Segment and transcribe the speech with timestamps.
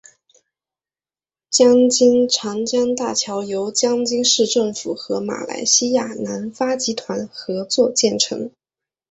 [1.51, 8.51] 江津长江大桥由江津市政府和马来西亚南发集团合作修建。